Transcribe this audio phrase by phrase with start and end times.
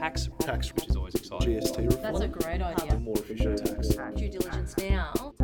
[0.00, 1.60] tax, tax, which is always exciting.
[1.60, 2.02] GST reform.
[2.02, 2.98] That's a great idea.
[3.00, 3.88] more efficient tax.
[4.16, 5.34] Due diligence now.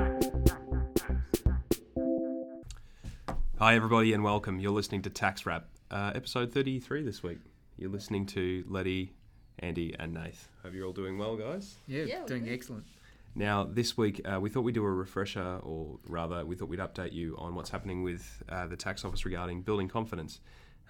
[3.59, 4.59] Hi, everybody, and welcome.
[4.59, 7.39] You're listening to Tax Wrap, uh, episode 33 this week.
[7.77, 9.13] You're listening to Letty,
[9.59, 10.49] Andy, and Nath.
[10.63, 11.75] Hope you're all doing well, guys.
[11.87, 12.55] Yeah, Yeah, we're doing good.
[12.55, 12.85] excellent.
[13.35, 16.81] Now, this week, uh, we thought we'd do a refresher, or rather, we thought we'd
[16.81, 20.41] update you on what's happening with uh, the tax office regarding building confidence.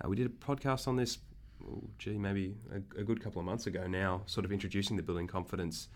[0.01, 1.19] Uh, we did a podcast on this,
[1.65, 5.03] oh, gee, maybe a, a good couple of months ago now, sort of introducing the
[5.03, 5.89] building confidence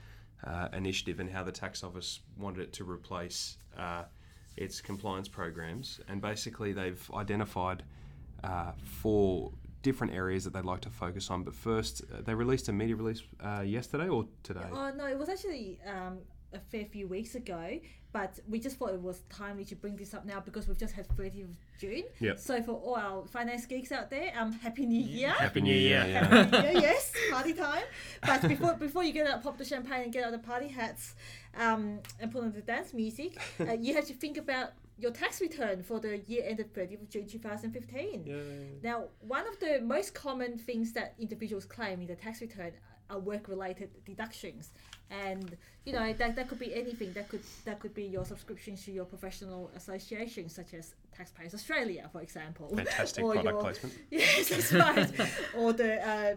[0.44, 4.04] uh, initiative and how the tax office wanted it to replace uh,
[4.56, 6.00] its compliance programs.
[6.08, 7.82] And basically, they've identified
[8.42, 9.52] uh, four
[9.82, 11.42] different areas that they'd like to focus on.
[11.42, 14.66] But first, uh, they released a media release uh, yesterday or today?
[14.72, 16.18] Oh no, it was actually um,
[16.52, 17.80] a fair few weeks ago,
[18.12, 20.94] but we just thought it was timely to bring this up now because we've just
[20.94, 22.04] had 30th of June.
[22.18, 22.38] Yep.
[22.38, 25.30] So for all our finance geeks out there, um, happy New Year.
[25.30, 26.04] Happy New Year.
[26.08, 26.24] Yeah.
[26.24, 27.84] Happy New Year, yes, party time.
[28.26, 31.14] But before before you get out, pop the champagne and get out the party hats,
[31.56, 35.40] um, and put on the dance music, uh, you have to think about your tax
[35.40, 38.80] return for the year ended 30th of June 2015.
[38.82, 42.72] Now, one of the most common things that individuals claim in the tax return
[43.08, 44.70] are work-related deductions,
[45.10, 47.12] and you know that, that could be anything.
[47.12, 52.08] That could that could be your subscriptions to your professional associations, such as Taxpayers Australia,
[52.12, 52.68] for example.
[52.74, 53.94] Fantastic Or product your- placement.
[54.10, 55.30] Yes, that's right.
[55.56, 56.36] or the uh,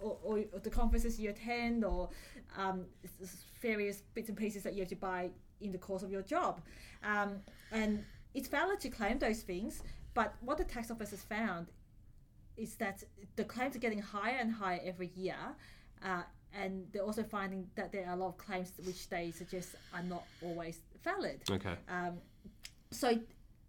[0.00, 2.08] or, or, or the conferences you attend, or
[2.56, 2.86] um,
[3.60, 5.30] various bits and pieces that you have to buy
[5.60, 6.60] in the course of your job.
[7.04, 7.36] Um,
[7.70, 9.82] and it's valid to claim those things,
[10.14, 11.68] but what the tax office has found
[12.56, 13.02] is that
[13.36, 15.36] the claims are getting higher and higher every year.
[16.04, 16.22] Uh,
[16.54, 20.02] and they're also finding that there are a lot of claims which they suggest are
[20.02, 21.42] not always valid.
[21.50, 21.74] Okay.
[21.88, 22.18] Um,
[22.90, 23.18] so,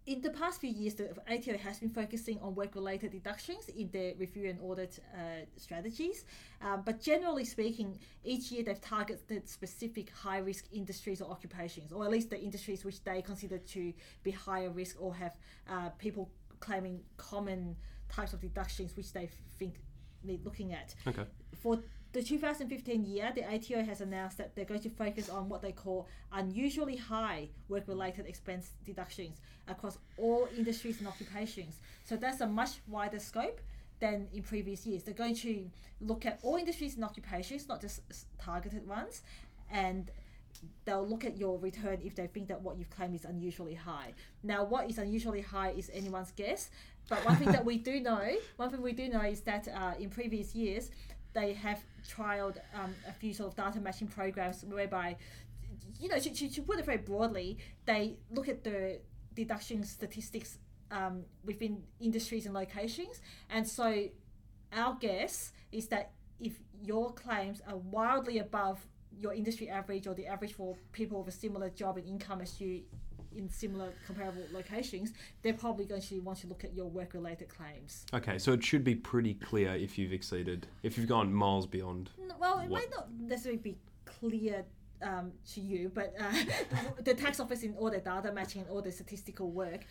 [0.06, 4.12] in the past few years, the ATO has been focusing on work-related deductions in their
[4.16, 6.26] review and audit uh, strategies.
[6.60, 12.10] Um, but generally speaking, each year they've targeted specific high-risk industries or occupations, or at
[12.10, 15.32] least the industries which they consider to be higher risk or have
[15.70, 16.30] uh, people
[16.60, 17.74] claiming common
[18.10, 19.76] types of deductions which they think
[20.22, 20.94] need looking at.
[21.06, 21.24] Okay.
[21.62, 21.78] For
[22.14, 25.72] the 2015 year, the ATO has announced that they're going to focus on what they
[25.72, 31.74] call unusually high work related expense deductions across all industries and occupations.
[32.04, 33.60] So that's a much wider scope
[33.98, 35.02] than in previous years.
[35.02, 35.68] They're going to
[36.00, 38.00] look at all industries and occupations, not just
[38.38, 39.22] targeted ones,
[39.68, 40.08] and
[40.84, 44.12] they'll look at your return if they think that what you've claimed is unusually high.
[44.44, 46.70] Now, what is unusually high is anyone's guess.
[47.08, 49.92] But one thing that we do know, one thing we do know is that uh,
[49.98, 50.90] in previous years,
[51.34, 55.16] they have trialed um, a few sort of data matching programs whereby,
[56.00, 59.00] you know, to, to, to put it very broadly, they look at the
[59.34, 60.58] deduction statistics
[60.90, 63.20] um, within industries and locations.
[63.50, 64.06] And so
[64.72, 66.52] our guess is that if
[66.82, 68.86] your claims are wildly above
[69.18, 72.60] your industry average or the average for people with a similar job and income as
[72.60, 72.82] you
[73.36, 75.12] in similar comparable locations,
[75.42, 78.06] they're probably going to want to look at your work related claims.
[78.14, 82.10] Okay, so it should be pretty clear if you've exceeded, if you've gone miles beyond.
[82.22, 84.64] N- Well, it What- might not necessarily be clear
[85.02, 86.32] um, to you, but uh,
[87.04, 89.84] the tax office in all their data matching and all the statistical work,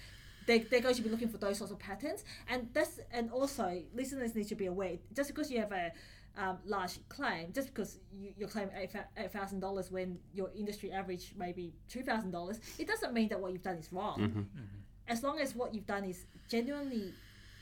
[0.48, 2.24] they, they're going to be looking for those sorts of patterns.
[2.50, 4.98] And that's and also listeners need to be aware.
[5.16, 5.92] Just because you have a
[6.38, 11.34] um, large claim, just because you, you claim eight thousand dollars when your industry average
[11.38, 14.48] may be two thousand dollars, it doesn't mean that what you've done is wrong.
[15.08, 17.14] As long as what you've done is genuinely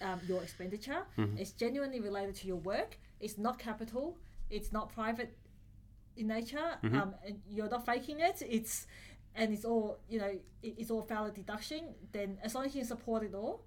[0.02, 1.04] um, your expenditure,
[1.38, 4.18] it's genuinely related to your work, it's not capital,
[4.50, 5.36] it's not private
[6.18, 8.42] in nature, um, and you're not faking it.
[8.48, 8.88] It's
[9.36, 10.34] and it's all you know,
[10.64, 11.94] it, it's all valid deduction.
[12.12, 13.64] Then as long as you support it all,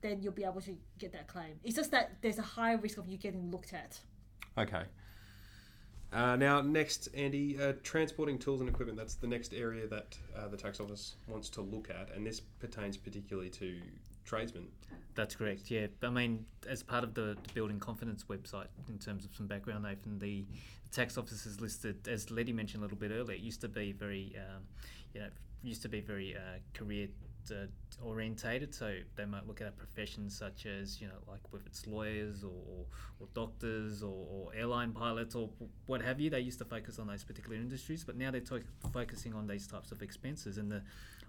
[0.00, 1.54] then you'll be able to get that claim.
[1.64, 3.98] It's just that there's a higher risk of you getting looked at.
[4.56, 4.82] Okay.
[6.12, 8.96] Uh, now, next, Andy, uh, transporting tools and equipment.
[8.96, 12.40] That's the next area that uh, the tax office wants to look at, and this
[12.60, 13.80] pertains particularly to
[14.24, 14.68] tradesmen.
[15.16, 15.72] That's correct.
[15.72, 19.48] Yeah, I mean, as part of the, the Building Confidence website, in terms of some
[19.48, 20.44] background, Nathan, the,
[20.84, 23.36] the tax office is listed, as Letty mentioned a little bit earlier.
[23.36, 24.62] It used to be very, um,
[25.14, 25.28] you know,
[25.64, 27.08] used to be very uh, career
[27.50, 27.66] uh,
[28.02, 28.74] orientated.
[28.74, 32.48] So they might look at professions such as, you know, like whether it's lawyers or,
[32.48, 32.86] or,
[33.20, 35.50] or doctors or, or airline pilots or
[35.86, 36.30] what have you.
[36.30, 38.62] They used to focus on those particular industries, but now they're to-
[38.92, 40.58] focusing on these types of expenses.
[40.58, 40.82] And the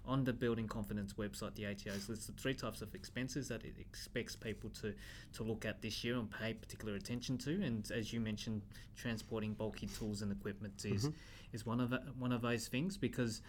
[0.06, 3.74] on the Building Confidence website, the ATO lists the three types of expenses that it
[3.78, 4.94] expects people to,
[5.32, 7.60] to look at this year and pay particular attention to.
[7.62, 8.62] And as you mentioned,
[8.94, 11.10] transporting bulky tools and equipment is
[11.52, 13.40] is one of one of those things because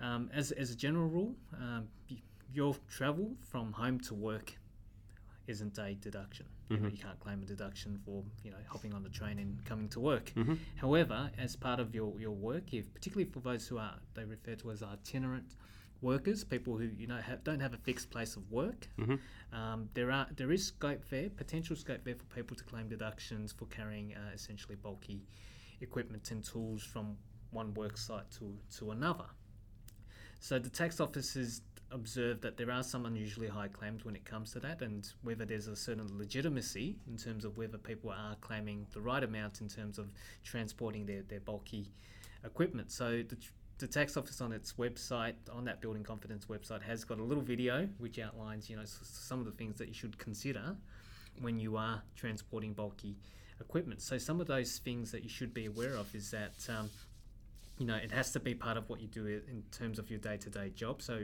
[0.00, 1.88] um, as, as a general rule, um,
[2.52, 4.58] your travel from home to work
[5.46, 6.46] isn't a deduction.
[6.68, 6.92] you, know, Mhm.
[6.92, 10.00] you can't claim a deduction for you know hopping on the train and coming to
[10.00, 10.32] work.
[10.34, 10.58] Mhm.
[10.76, 14.54] However, as part of your, your work, if particularly for those who are they refer
[14.54, 15.56] to as itinerant
[16.00, 19.18] workers, people who you know have, don't have a fixed place of work, Mhm.
[19.52, 23.52] um, there are there is scope there, potential scope there for people to claim deductions
[23.52, 25.26] for carrying uh, essentially bulky
[25.80, 27.18] equipment and tools from
[27.50, 29.26] one work site to to another.
[30.42, 31.62] So the tax office has
[31.92, 35.44] observed that there are some unusually high claims when it comes to that, and whether
[35.44, 39.68] there's a certain legitimacy in terms of whether people are claiming the right amount in
[39.68, 40.10] terms of
[40.42, 41.92] transporting their, their bulky
[42.44, 42.90] equipment.
[42.90, 43.36] So the,
[43.78, 47.44] the tax office on its website, on that building confidence website, has got a little
[47.44, 50.74] video which outlines, you know, some of the things that you should consider
[51.40, 53.16] when you are transporting bulky
[53.60, 54.02] equipment.
[54.02, 56.90] So some of those things that you should be aware of is that um,
[57.82, 60.20] you know it has to be part of what you do in terms of your
[60.20, 61.02] day-to-day job.
[61.02, 61.14] So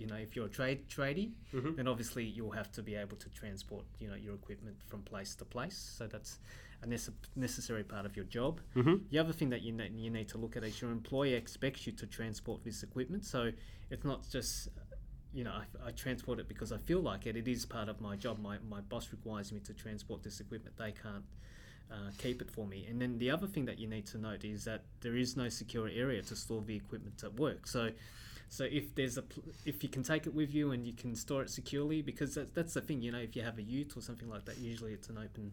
[0.00, 1.76] you know if you're a trade tradie, Mhm.
[1.76, 5.34] then obviously you'll have to be able to transport you know your equipment from place
[5.40, 5.76] to place.
[5.98, 6.38] So that's
[6.82, 8.62] a nece- necessary part of your job.
[8.74, 8.96] Mhm.
[9.10, 11.86] The other thing that you, ne- you need to look at is your employer expects
[11.86, 13.24] you to transport this equipment.
[13.26, 13.52] So
[13.90, 14.68] it's not just,
[15.34, 17.36] you know, I, I transport it because I feel like it.
[17.36, 18.38] It is part of my job.
[18.38, 20.76] My, my boss requires me to transport this equipment.
[20.78, 21.24] They can't
[21.90, 22.86] uh, keep it for me.
[22.88, 25.48] And then the other thing that you need to note is that there is no
[25.48, 27.66] secure area to store the equipment at work.
[27.66, 27.90] So
[28.50, 31.14] so if there's a pl- if you can take it with you and you can
[31.14, 33.94] store it securely because that's, that's the thing you know if you have a ute
[33.96, 35.52] or something like that usually it's an open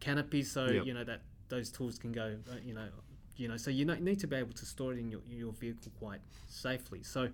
[0.00, 0.84] canopy so Yep.
[0.86, 2.88] you know that those tools can go uh, you know
[3.36, 5.52] you know so you know, need to be able to store it in your, your
[5.52, 7.28] vehicle quite safely so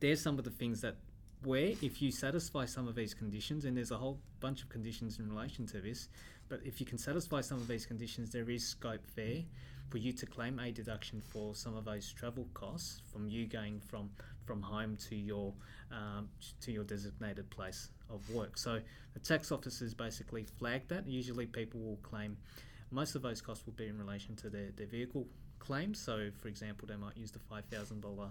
[0.00, 0.96] there's some of the things that
[1.44, 5.18] where if you satisfy some of these conditions and there's a whole bunch of conditions
[5.18, 6.08] in relation to this
[6.48, 9.42] but if you can satisfy some of these conditions there is scope there
[9.90, 13.80] for you to claim a deduction for some of those travel costs from you going
[13.80, 14.10] from
[14.44, 15.52] from home to your
[15.90, 16.28] um,
[16.60, 18.58] to your designated place of work.
[18.58, 18.80] So
[19.12, 21.06] the tax officers basically flag that.
[21.06, 22.36] Usually people will claim
[22.90, 25.26] most of those costs will be in relation to their, their vehicle
[25.58, 25.98] claims.
[25.98, 28.30] So for example, they might use the five thousand dollar.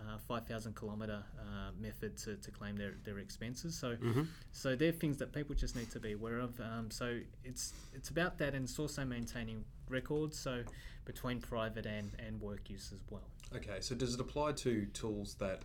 [0.00, 3.74] Uh, 5,000 kilometre uh, method to, to claim their, their expenses.
[3.76, 4.28] So, Mhm.
[4.52, 6.58] so they're things that people just need to be aware of.
[6.60, 10.38] Um, so it's it's about that, and it's also maintaining records.
[10.38, 10.62] So
[11.04, 13.24] between private and, and work use as well.
[13.54, 15.62] Okay, so does it apply to tools that,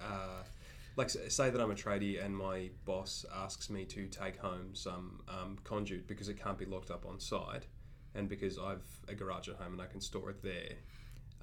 [0.00, 0.44] uh,
[0.96, 5.20] like, say that I'm a tradie and my boss asks me to take home some
[5.28, 7.66] um, conduit because it can't be locked up on site,
[8.14, 10.76] and because I've a garage at home and I can store it there,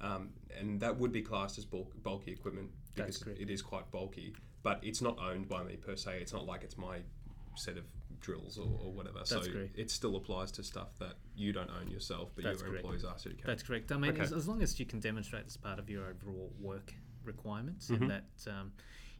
[0.02, 4.34] um, and that would be classed as bulk, bulky equipment because it is quite bulky,
[4.62, 6.18] but it's not owned by me per se.
[6.20, 6.98] It's not like it's my
[7.56, 7.84] set of
[8.20, 9.20] drills or, or whatever.
[9.24, 9.76] so correct.
[9.76, 12.84] it still applies to stuff that you don't own yourself, but That's your correct.
[12.84, 13.46] employees ask you to carry.
[13.46, 13.90] That's correct.
[13.92, 14.22] I mean, Okay.
[14.22, 16.94] as, as long as you can demonstrate as part of your overall work
[17.24, 18.00] requirements Mhm.
[18.00, 18.72] and that, um,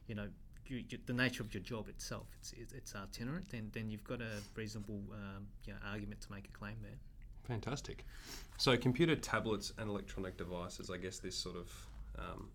[0.07, 0.29] you know,
[0.67, 4.03] you, you, the nature of your job itself, it's, it's, it's itinerant, then, then you've
[4.05, 6.99] got a reasonable um, you know, argument to make a claim there.
[7.47, 8.05] Fantastic.
[8.57, 10.89] So, computer tablets and electronic devices.
[10.89, 11.69] I guess this sort of
[12.17, 12.49] um,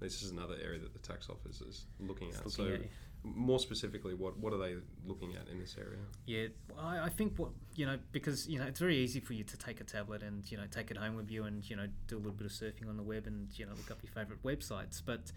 [0.00, 2.40] this is another area that the tax office is looking at.
[2.44, 2.90] It's so, looking at-
[3.24, 4.76] more specifically, what what are they
[5.06, 6.00] looking at in this area?
[6.26, 6.48] Yeah,
[6.78, 9.56] I, I think what you know because you know it's very easy for you to
[9.56, 12.16] take a tablet and you know take it home with you and you know do
[12.16, 14.42] a little bit of surfing on the web and you know look up your favorite
[14.42, 15.00] websites.
[15.04, 15.32] But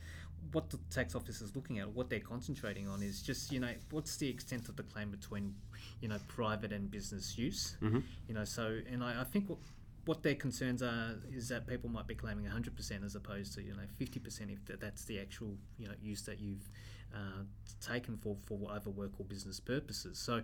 [0.52, 3.72] what the tax office is looking at, what they're concentrating on, is just you know
[3.92, 5.56] what's the extent of the claim between
[6.02, 7.78] you know private and business use.
[7.82, 8.04] Mhm.
[8.28, 9.60] You know, so and I, I think what
[10.06, 13.74] what their concerns are is that people might be claiming 100% as opposed to you
[13.74, 16.70] know 50% if that, that's the actual you know use that you've
[17.14, 17.44] uh,
[17.82, 20.18] taken for for either work or business purposes.
[20.18, 20.42] So,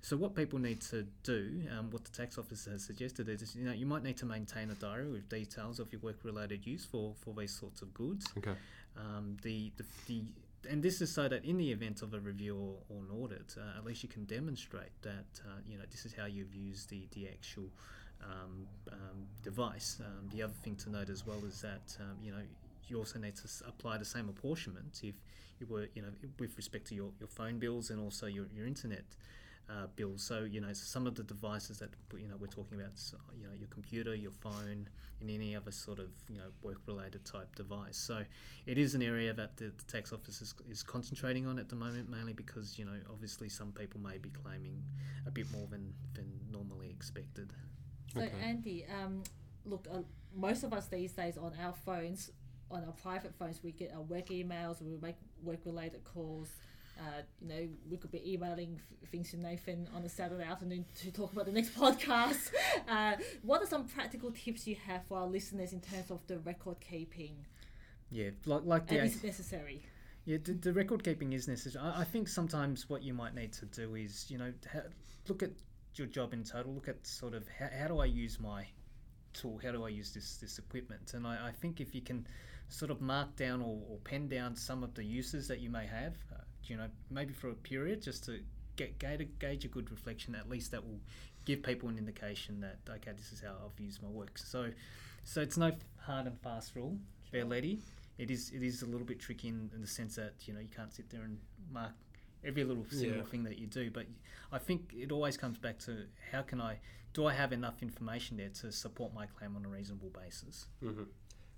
[0.00, 3.64] so what people need to do, um, what the tax office has suggested is, you
[3.64, 7.14] know, you might need to maintain a diary with details of your work-related use for
[7.20, 8.26] for these sorts of goods.
[8.38, 8.54] Okay.
[8.96, 10.22] Um, the, the the
[10.70, 13.56] and this is so that in the event of a review or, or an audit,
[13.58, 16.90] uh, at least you can demonstrate that uh, you know this is how you've used
[16.90, 17.68] the the actual
[18.22, 20.00] um, um, device.
[20.00, 22.42] Um, the other thing to note as well is that um, you know
[22.88, 25.14] you also need to s- apply the same apportionment if
[25.58, 26.08] you were you know
[26.38, 29.04] with respect to your, your phone bills and also your, your internet
[29.68, 30.22] uh, bills.
[30.22, 33.46] So you know some of the devices that you know we're talking about, so, you
[33.46, 34.88] know your computer, your phone,
[35.20, 37.96] and any other sort of you know work-related type device.
[37.96, 38.22] So
[38.66, 41.76] it is an area that the, the tax office is, is concentrating on at the
[41.76, 44.82] moment, mainly because you know obviously some people may be claiming
[45.26, 47.52] a bit more than than normally expected.
[48.14, 48.30] So Okay.
[48.42, 49.22] Andy, um,
[49.64, 49.98] look, uh,
[50.34, 52.30] most of us these days on our phones,
[52.70, 56.48] on our private phones, we get our work emails, we make work-related calls.
[56.98, 60.84] Uh, you know, we could be emailing f- things to Nathan on a Saturday afternoon
[61.00, 62.52] to talk about the next podcast.
[62.88, 66.38] Uh, what are some practical tips you have for our listeners in terms of the
[66.40, 67.34] record keeping?
[68.10, 69.84] Yeah, like like the And is necessary?
[70.24, 71.84] Yeah, the, the record keeping is necessary.
[71.84, 74.90] I, I think sometimes what you might need to do is, you know, ha-
[75.28, 75.50] look at
[75.94, 76.74] your job in total.
[76.74, 78.66] Look at sort of how, how do I use my
[79.32, 79.58] tool?
[79.62, 81.14] How do I use this this equipment?
[81.14, 82.26] And I, I think if you can
[82.68, 85.86] sort of mark down or, or pen down some of the uses that you may
[85.86, 88.40] have, uh, you know, maybe for a period, just to
[88.76, 90.34] get gauge, a- gauge a good reflection.
[90.34, 91.00] At least that will
[91.44, 94.38] give people an indication that okay, this is how I've used my work.
[94.38, 94.70] So,
[95.24, 96.98] so it's no hard and fast rule,
[97.30, 97.80] fair lady.
[98.18, 100.60] It is it is a little bit tricky in, in the sense that you know
[100.60, 101.38] you can't sit there and
[101.70, 101.92] mark
[102.44, 103.22] every little single Yeah.
[103.24, 103.90] thing that you do.
[103.90, 104.06] But
[104.52, 106.78] I think it always comes back to how can I
[107.14, 110.66] do I have enough information there to support my claim on a reasonable basis?
[110.80, 111.02] hmm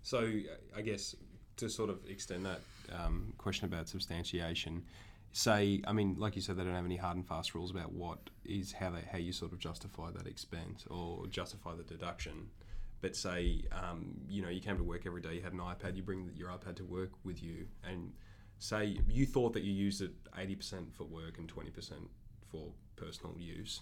[0.03, 1.15] So uh, I guess
[1.57, 2.61] to sort of extend that
[2.93, 4.83] um, question about substantiation,
[5.33, 7.93] say I mean, like you said, they don't have any hard and fast rules about
[7.93, 12.49] what is how they how you sort of justify that expense or justify the deduction.
[13.01, 15.97] But say um, you know you came to work every day, you had an iPad,
[15.97, 18.13] you bring your iPad to work with you, and
[18.59, 22.09] say you thought that you used it eighty percent for work and twenty percent
[22.51, 23.81] for personal use.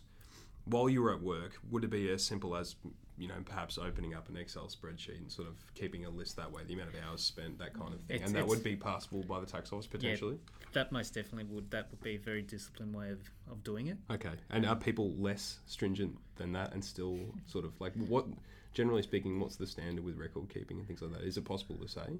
[0.65, 2.77] While you were at work, would it be as simple as
[3.19, 6.51] you know, perhaps opening up an Excel spreadsheet and sort of keeping a list that
[6.51, 8.75] way, the amount of hours spent, that kind of thing, It's- and that would be
[8.75, 10.39] passable by the tax office potentially.
[10.73, 11.71] That most definitely would.
[11.71, 13.99] That would be a very disciplined way of, of doing it.
[14.11, 18.27] Okay, and are people less stringent than that, and still sort of like what?
[18.73, 21.23] Generally speaking, what's the standard with record keeping and things like that?
[21.23, 22.19] Is it possible to say?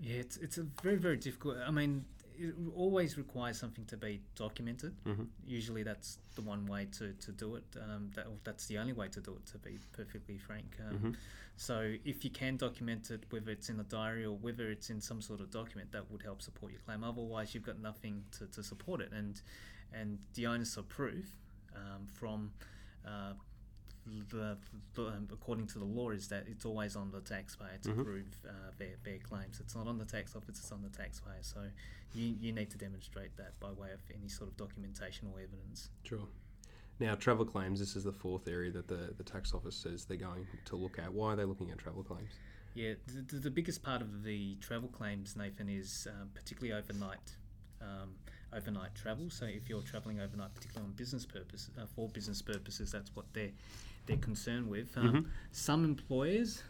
[0.00, 1.58] Yeah, it's it's a very very difficult.
[1.58, 2.06] I mean,
[2.48, 4.92] it always requires something to be documented.
[5.04, 5.26] Mhm.
[5.46, 7.64] Usually, that's the one way to, to do it.
[7.84, 9.44] Um, that that's the only way to do it.
[9.52, 10.76] To be perfectly frank.
[10.86, 11.16] Um, Mhm.
[11.56, 15.00] So if you can document it, whether it's in a diary or whether it's in
[15.00, 17.04] some sort of document, that would help support your claim.
[17.04, 19.42] Otherwise, you've got nothing to, to support it, and
[19.92, 21.26] and the onus of proof
[21.76, 22.52] um, from
[23.06, 23.34] uh,
[24.30, 24.56] the,
[24.94, 28.04] the um, according to the law is that it's always on the taxpayer to Mhm.
[28.04, 29.60] prove uh, their, their claims.
[29.60, 31.42] It's not on the tax office; it's on the taxpayer.
[31.42, 31.60] So
[32.14, 35.90] you, you need to demonstrate that by way of any sort of documentation or evidence.
[36.04, 36.26] Sure.
[37.00, 37.80] Now, travel claims.
[37.80, 40.98] This is the fourth area that the, the tax office says they're going to look
[40.98, 41.12] at.
[41.12, 42.30] Why are they looking at travel claims?
[42.74, 47.36] Yeah, the, the, the biggest part of the travel claims, Nathan, is um, particularly overnight.
[47.80, 48.14] Um,
[48.54, 49.30] overnight travel.
[49.30, 53.26] So if you're travelling overnight, particularly on business purpose, uh, for business purposes, that's what
[53.32, 53.52] they're
[54.06, 54.96] they're concerned with.
[54.96, 55.26] Um, Mhm.
[55.52, 56.62] Some employers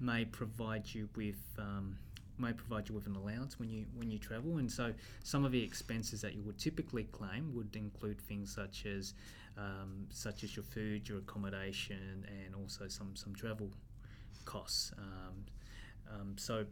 [0.00, 1.98] may provide you with um,
[2.38, 4.92] may provide you with an allowance when you when you travel, and so
[5.22, 9.14] some of the expenses that you would typically claim would include things such as
[9.56, 13.70] um, such as your food, your accommodation, and also some some travel
[14.44, 14.92] costs.
[14.98, 15.44] Um,
[16.12, 16.66] um, so,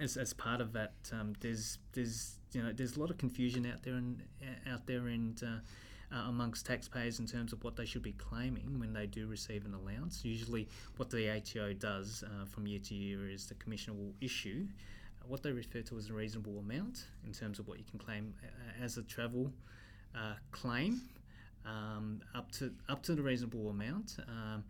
[0.00, 3.66] as, as part of that, um, there's there's you know there's a lot of confusion
[3.66, 4.22] out there and
[4.70, 8.78] out there and uh, uh, amongst taxpayers in terms of what they should be claiming
[8.78, 10.24] when they do receive an allowance.
[10.24, 14.66] Usually, what the ATO does uh, from year to year is the commissioner will issue
[15.28, 18.32] what they refer to as a reasonable amount in terms of what you can claim
[18.44, 19.52] uh, as a travel
[20.14, 21.00] uh, claim
[21.64, 24.16] um, up to up to the reasonable amount.
[24.28, 24.64] Um,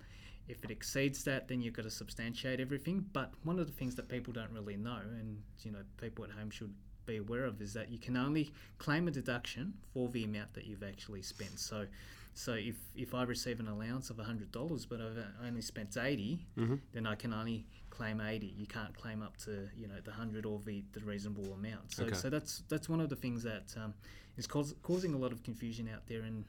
[0.49, 3.05] if it exceeds that, then you've got to substantiate everything.
[3.13, 6.31] But one of the things that people don't really know, and you know, people at
[6.31, 6.73] home should
[7.05, 10.67] be aware of, is that you can only claim a deduction for the amount that
[10.67, 11.59] you've actually spent.
[11.59, 11.87] So,
[12.35, 16.47] so if if I receive an allowance of hundred dollars, but I've only spent 80
[16.57, 16.81] Mhm.
[16.93, 18.55] then I can only claim eighty.
[18.59, 21.93] You can't claim up to you know the hundred or the, the reasonable amount.
[21.93, 22.15] So, Okay.
[22.15, 23.95] so that's that's one of the things that um,
[24.37, 26.45] is cause, causing a lot of confusion out there in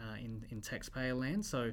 [0.00, 1.44] uh, in in taxpayer land.
[1.46, 1.72] So,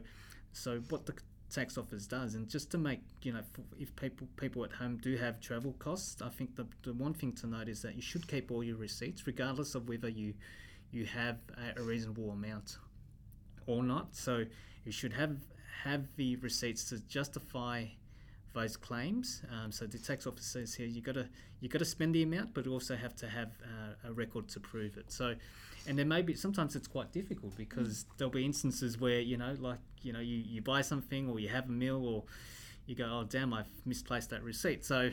[0.54, 1.14] so what the
[1.52, 3.42] tax office does, and just to make you know,
[3.80, 7.34] if people people at home do have travel costs, I think the, the one thing
[7.34, 10.34] to note is that you should keep all your receipts, regardless of whether you
[10.92, 12.78] you have a, a reasonable amount
[13.68, 14.16] or not.
[14.16, 14.46] So
[14.86, 15.38] you should have
[15.84, 17.86] have the receipts to justify
[18.54, 19.42] those claims.
[19.52, 21.28] Um, so the tax office says here you got to
[21.62, 24.60] you got to spend the amount, but also have to have uh, a record to
[24.60, 25.12] prove it.
[25.12, 25.36] So,
[25.88, 29.56] and there may be sometimes it's quite difficult because there'll be instances where you know,
[29.60, 32.24] like you know, you, you buy something or you have a meal or
[32.88, 34.84] you go, oh damn, I've misplaced that receipt.
[34.86, 35.12] So,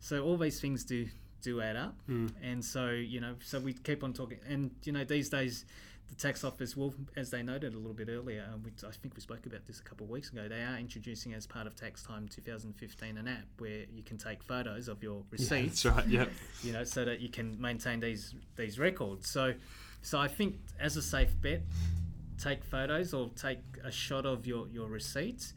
[0.00, 1.06] so all these things do
[1.42, 2.32] do add up, Mm.
[2.42, 5.64] and so you know, so we keep on talking, and you know, these days.
[6.08, 9.20] The tax office will, as they noted a little bit earlier, we, I think we
[9.20, 10.46] spoke about this a couple of weeks ago.
[10.48, 14.40] They are introducing, as part of Tax Time 2015, an app where you can take
[14.44, 16.06] photos of your Yeah, receipts that's right.
[16.06, 16.26] Yeah.
[16.62, 19.28] you know, so that you can maintain these these records.
[19.28, 19.54] So,
[20.02, 21.62] so I think as a safe bet,
[22.38, 25.54] take photos or take a shot of your your receipts.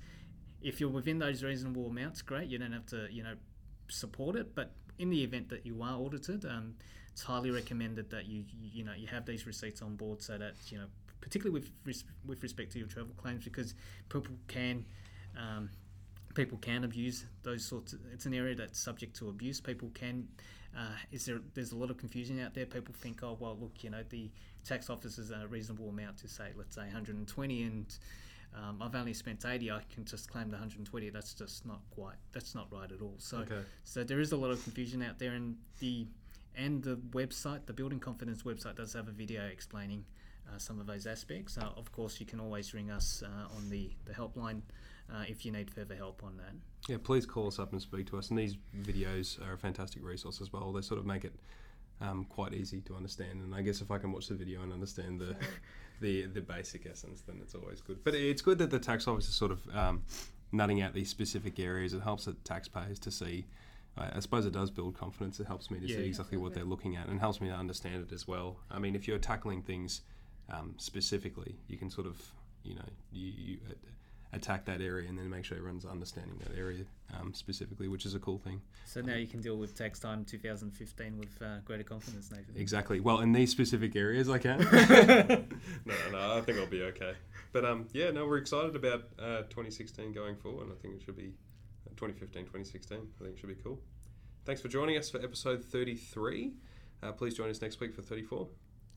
[0.62, 2.50] If you're within those reasonable amounts, great.
[2.50, 3.36] You don't have to, you know,
[3.88, 4.56] support it.
[4.56, 6.76] But in the event that you are audited, um,
[7.12, 10.38] it's highly recommended that you you you know you have these receipts on board so
[10.38, 10.86] that you know,
[11.22, 13.74] particularly with res- with respect to your travel claims, because
[14.10, 14.86] people can.
[15.38, 15.70] Um,
[16.36, 17.94] people can abuse those sorts.
[17.94, 19.60] Of, it's an area that's subject to abuse.
[19.62, 20.28] People can.
[20.78, 21.40] Uh, is there?
[21.56, 22.66] There's a lot of confusion out there.
[22.66, 24.30] People think, oh well, look, you know, the
[24.64, 27.98] tax office is a reasonable amount to say, let's say 120, and
[28.56, 29.72] um, I've only spent 80.
[29.72, 31.10] I can just claim the 120.
[31.10, 32.16] That's just not quite.
[32.34, 33.16] That's not right at all.
[33.18, 33.62] So, Okay.
[33.84, 36.06] so there is a lot of confusion out there, and the
[36.56, 40.04] and the website, the Building Confidence website, does have a video explaining
[40.58, 41.58] some of those aspects.
[41.58, 44.62] Uh, of course, you can always ring us uh, on the the helpline
[45.14, 46.54] uh, if you need further help on that.
[46.88, 48.30] Yeah, please call us up and speak to us.
[48.30, 50.72] And these videos are a fantastic resource as well.
[50.72, 51.34] They sort of make it
[52.02, 53.42] um, quite easy to understand.
[53.42, 55.36] And I guess if I can watch the video and understand the
[56.02, 58.04] the the basic essence, then it's always good.
[58.04, 60.04] But it's good that the tax office is sort of um,
[60.52, 61.94] nutting out these specific areas.
[61.94, 63.46] It helps the taxpayers to see.
[63.98, 65.40] I I suppose it does build confidence.
[65.40, 65.98] It helps me to Yeah.
[65.98, 68.58] see exactly what they're looking at, and helps me to understand it as well.
[68.72, 70.02] I mean, if you're tackling things
[70.52, 72.22] um, specifically, you can sort of,
[72.64, 73.58] you know, you, you
[74.34, 76.84] attack that area and then make sure everyone's understanding that area
[77.20, 78.62] um, specifically, which is a cool thing.
[78.86, 82.56] So now you can deal with tax time 2015 with uh, greater confidence, Nathan.
[82.56, 83.00] Exactly.
[83.00, 84.60] Well, in these specific areas, I can.
[85.86, 87.14] no, no, I think I'll be okay.
[87.52, 90.68] But um, yeah, no, we're excited about uh, 2016 going forward.
[90.72, 91.34] I think it should be
[91.88, 92.98] uh, 2015, 2016.
[92.98, 93.80] I think it should be cool.
[94.46, 96.54] Thanks for joining us for episode 33.
[97.02, 98.48] Uh, please join us next week for 34.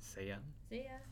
[0.00, 0.36] See ya.
[0.68, 1.11] See ya.